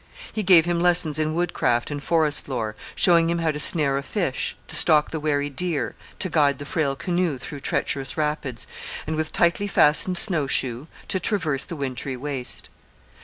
He 0.33 0.41
gave 0.41 0.65
him 0.65 0.79
lessons 0.79 1.19
in 1.19 1.35
woodcraft 1.35 1.91
and 1.91 2.01
forest 2.01 2.49
lore, 2.49 2.75
showing 2.95 3.29
him 3.29 3.37
how 3.37 3.51
to 3.51 3.59
snare 3.59 3.97
the 3.97 4.01
fish, 4.01 4.57
to 4.67 4.75
stalk 4.75 5.11
the 5.11 5.19
wary 5.19 5.47
deer, 5.47 5.93
to 6.17 6.27
guide 6.27 6.57
the 6.57 6.65
frail 6.65 6.95
canoe 6.95 7.37
through 7.37 7.59
treacherous 7.59 8.17
rapids, 8.17 8.65
and, 9.05 9.15
with 9.15 9.31
tightly 9.31 9.67
fastened 9.67 10.17
snow 10.17 10.47
shoe, 10.47 10.87
to 11.07 11.19
traverse 11.19 11.65
the 11.65 11.75
wintry 11.75 12.17
waste. 12.17 12.67